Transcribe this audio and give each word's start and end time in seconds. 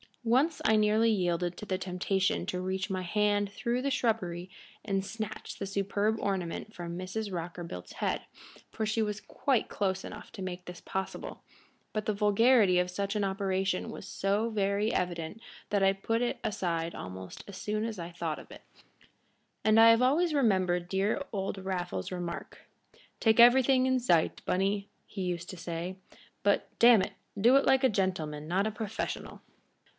Once 0.23 0.61
I 0.65 0.75
nearly 0.75 1.09
yielded 1.11 1.57
to 1.57 1.65
the 1.65 1.79
temptation 1.79 2.45
to 2.47 2.61
reach 2.61 2.91
my 2.91 3.01
hand 3.01 3.51
through 3.51 3.81
the 3.83 3.91
shrubbery 3.91 4.49
and 4.85 5.03
snatch 5.05 5.57
the 5.57 5.65
superb 5.65 6.19
ornament 6.19 6.73
from 6.73 6.97
Mrs. 6.97 7.31
Rockerbilt's 7.31 7.93
head, 7.93 8.21
for 8.71 8.85
she 8.85 9.01
was 9.01 9.21
quite 9.21 9.67
close 9.67 10.03
enough 10.03 10.31
to 10.33 10.41
make 10.43 10.65
this 10.65 10.81
possible, 10.81 11.43
but 11.93 12.05
the 12.05 12.13
vulgarity 12.13 12.77
of 12.79 12.89
such 12.89 13.15
an 13.15 13.23
operation 13.23 13.89
was 13.89 14.07
so 14.07 14.49
very 14.49 14.91
evident 14.93 15.39
that 15.71 15.83
I 15.83 15.91
put 15.93 16.21
it 16.21 16.39
aside 16.43 16.93
almost 16.95 17.43
as 17.47 17.57
soon 17.57 17.83
as 17.83 17.97
thought 17.97 18.39
of. 18.39 18.51
And 19.63 19.79
I 19.79 19.89
have 19.89 20.01
always 20.03 20.33
remembered 20.35 20.87
dear 20.89 21.21
old 21.31 21.59
Raffles's 21.59 22.11
remark, 22.11 22.61
"Take 23.19 23.39
everything 23.39 23.85
in 23.87 23.99
sight, 23.99 24.43
Bunny," 24.45 24.87
he 25.05 25.21
used 25.23 25.49
to 25.51 25.57
say; 25.57 25.97
"but, 26.43 26.69
damn 26.77 27.01
it, 27.03 27.13
do 27.39 27.55
it 27.55 27.65
like 27.65 27.83
a 27.83 27.89
gentleman, 27.89 28.47
not 28.47 28.67
a 28.67 28.71
professional." 28.71 29.41